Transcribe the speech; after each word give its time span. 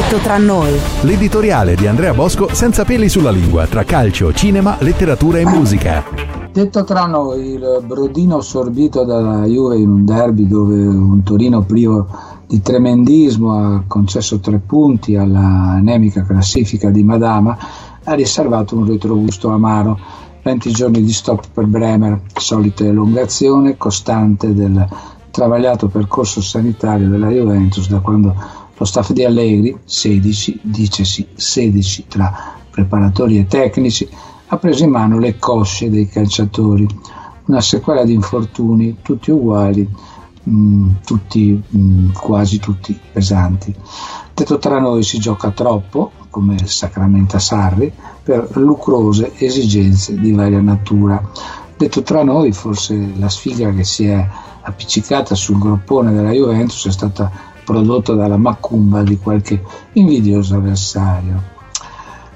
Detto 0.00 0.16
tra 0.16 0.38
noi. 0.38 0.72
L'editoriale 1.02 1.74
di 1.74 1.86
Andrea 1.86 2.14
Bosco 2.14 2.54
senza 2.54 2.86
peli 2.86 3.10
sulla 3.10 3.30
lingua 3.30 3.66
tra 3.66 3.84
calcio, 3.84 4.32
cinema, 4.32 4.78
letteratura 4.80 5.40
e 5.40 5.44
musica. 5.44 6.02
Detto 6.50 6.84
tra 6.84 7.04
noi, 7.04 7.50
il 7.50 7.84
brodino 7.86 8.40
sorbito 8.40 9.04
dalla 9.04 9.44
Juve 9.44 9.76
in 9.76 9.90
un 9.90 10.04
derby 10.06 10.48
dove 10.48 10.74
un 10.74 11.22
Torino 11.22 11.60
privo 11.64 12.06
di 12.46 12.62
tremendismo 12.62 13.52
ha 13.52 13.82
concesso 13.86 14.40
tre 14.40 14.58
punti 14.58 15.16
alla 15.16 15.74
anemica 15.74 16.24
classifica 16.24 16.88
di 16.88 17.04
Madama 17.04 17.58
ha 18.02 18.14
riservato 18.14 18.76
un 18.76 18.86
retrogusto 18.86 19.50
amaro. 19.50 19.98
20 20.42 20.70
giorni 20.70 21.02
di 21.02 21.12
stop 21.12 21.44
per 21.52 21.66
Bremer, 21.66 22.22
solita 22.34 22.84
elongazione 22.84 23.76
costante 23.76 24.54
del 24.54 24.88
travagliato 25.30 25.88
percorso 25.88 26.40
sanitario 26.40 27.06
della 27.06 27.28
Juventus 27.28 27.86
da 27.88 28.00
quando 28.00 28.34
lo 28.80 28.86
staff 28.86 29.12
di 29.12 29.24
Allegri, 29.24 29.78
16, 29.84 30.60
dicesi 30.62 31.28
16 31.34 32.06
tra 32.08 32.54
preparatori 32.70 33.36
e 33.38 33.46
tecnici, 33.46 34.08
ha 34.46 34.56
preso 34.56 34.84
in 34.84 34.90
mano 34.90 35.18
le 35.18 35.38
cosce 35.38 35.90
dei 35.90 36.08
calciatori, 36.08 36.88
una 37.44 37.60
sequela 37.60 38.04
di 38.04 38.14
infortuni 38.14 38.96
tutti 39.02 39.30
uguali, 39.30 39.86
mh, 40.44 40.50
mm, 40.50 40.90
tutti, 41.04 41.62
mh, 41.68 41.78
mm, 41.78 42.10
quasi 42.12 42.58
tutti 42.58 42.98
pesanti. 43.12 43.74
Detto 44.32 44.58
tra 44.58 44.80
noi 44.80 45.02
si 45.02 45.18
gioca 45.18 45.50
troppo, 45.50 46.12
come 46.30 46.66
Sacramenta 46.66 47.38
Sarri, 47.38 47.92
per 48.22 48.48
lucrose 48.56 49.32
esigenze 49.36 50.18
di 50.18 50.32
varia 50.32 50.62
natura. 50.62 51.22
Detto 51.76 52.02
tra 52.02 52.24
noi, 52.24 52.52
forse 52.52 53.12
la 53.18 53.28
sfiga 53.28 53.74
che 53.74 53.84
si 53.84 54.06
è 54.06 54.26
appiccicata 54.62 55.34
sul 55.34 55.58
groppone 55.58 56.14
della 56.14 56.32
Juventus 56.32 56.86
è 56.86 56.90
stata 56.90 57.49
prodotta 57.70 58.14
dalla 58.14 58.36
macumba 58.36 59.02
di 59.02 59.16
qualche 59.16 59.62
invidioso 59.92 60.56
avversario. 60.56 61.58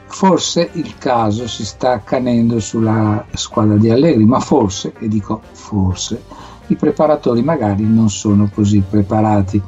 Forse 0.06 0.70
il 0.75 0.97
caso 0.97 1.48
si 1.48 1.64
sta 1.64 1.91
accanendo 1.91 2.61
sulla 2.61 3.25
squadra 3.33 3.77
di 3.77 3.91
Allegri, 3.91 4.25
ma 4.25 4.39
forse, 4.39 4.92
e 5.00 5.09
dico 5.09 5.41
forse, 5.50 6.22
i 6.69 6.77
preparatori 6.77 7.42
magari 7.42 7.84
non 7.84 8.09
sono 8.11 8.48
così 8.55 8.81
preparati, 8.89 9.61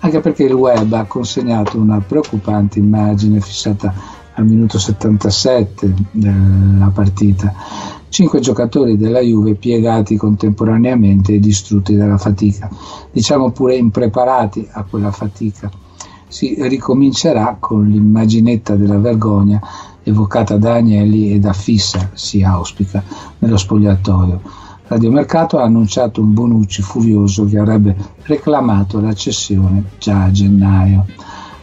anche 0.00 0.20
perché 0.20 0.44
il 0.44 0.52
web 0.52 0.92
ha 0.92 1.04
consegnato 1.04 1.78
una 1.78 2.00
preoccupante 2.06 2.78
immagine 2.78 3.40
fissata 3.40 3.94
al 4.34 4.44
minuto 4.44 4.78
77 4.78 5.94
della 6.10 6.90
partita. 6.92 7.54
Cinque 8.14 8.38
giocatori 8.38 8.96
della 8.96 9.18
Juve 9.18 9.56
piegati 9.56 10.16
contemporaneamente 10.16 11.34
e 11.34 11.40
distrutti 11.40 11.96
dalla 11.96 12.16
fatica, 12.16 12.70
diciamo 13.10 13.50
pure 13.50 13.74
impreparati 13.74 14.68
a 14.70 14.84
quella 14.88 15.10
fatica. 15.10 15.68
Si 16.28 16.54
ricomincerà 16.60 17.56
con 17.58 17.88
l'immaginetta 17.88 18.76
della 18.76 18.98
vergogna 18.98 19.60
evocata 20.04 20.56
da 20.58 20.74
Agnelli 20.74 21.32
e 21.32 21.40
da 21.40 21.52
Fissa, 21.52 22.10
si 22.14 22.44
auspica, 22.44 23.02
nello 23.40 23.56
spogliatoio 23.56 24.40
Radiomercato 24.86 25.58
ha 25.58 25.64
annunciato 25.64 26.20
un 26.20 26.34
Bonucci 26.34 26.82
furioso 26.82 27.46
che 27.46 27.58
avrebbe 27.58 27.96
reclamato 28.22 29.00
la 29.00 29.12
cessione 29.12 29.86
già 29.98 30.22
a 30.22 30.30
gennaio, 30.30 31.06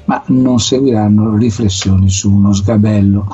ma 0.03 0.21
non 0.27 0.59
seguiranno 0.59 1.37
riflessioni 1.37 2.09
su 2.09 2.29
uno 2.29 2.51
sgabello. 2.51 3.25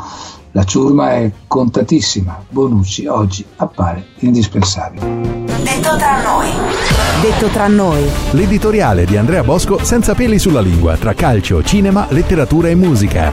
La 0.58 0.63
ciurma 0.63 1.11
è 1.11 1.31
contatissima, 1.45 2.44
Bonucci 2.50 3.05
oggi 3.05 3.45
appare 3.58 4.08
indispensabile. 4.22 5.05
Detto 5.61 5.95
tra 5.97 6.23
noi. 6.23 6.49
Detto 7.22 7.47
tra 7.49 7.67
noi. 7.67 8.03
L'editoriale 8.31 9.05
di 9.05 9.17
Andrea 9.17 9.44
Bosco 9.44 9.77
senza 9.83 10.16
peli 10.16 10.39
sulla 10.39 10.59
lingua 10.59 10.97
tra 10.97 11.14
calcio, 11.14 11.61
cinema, 11.61 12.08
letteratura 12.09 12.69
e 12.69 12.75
musica. 12.75 13.31